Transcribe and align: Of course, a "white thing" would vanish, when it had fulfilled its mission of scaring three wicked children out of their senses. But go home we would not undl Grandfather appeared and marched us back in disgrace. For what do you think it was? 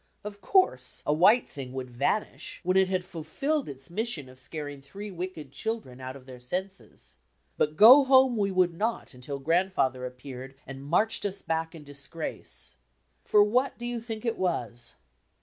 Of 0.23 0.41
course, 0.41 1.03
a 1.05 1.13
"white 1.13 1.47
thing" 1.47 1.73
would 1.73 1.91
vanish, 1.91 2.59
when 2.63 2.75
it 2.75 2.89
had 2.89 3.05
fulfilled 3.05 3.69
its 3.69 3.91
mission 3.91 4.29
of 4.29 4.39
scaring 4.39 4.81
three 4.81 5.11
wicked 5.11 5.51
children 5.51 6.01
out 6.01 6.15
of 6.15 6.25
their 6.25 6.39
senses. 6.39 7.17
But 7.55 7.77
go 7.77 8.03
home 8.05 8.35
we 8.35 8.49
would 8.49 8.73
not 8.73 9.09
undl 9.09 9.43
Grandfather 9.43 10.03
appeared 10.07 10.55
and 10.65 10.83
marched 10.83 11.23
us 11.23 11.43
back 11.43 11.75
in 11.75 11.83
disgrace. 11.83 12.77
For 13.25 13.43
what 13.43 13.77
do 13.77 13.85
you 13.85 14.01
think 14.01 14.25
it 14.25 14.39
was? 14.39 14.95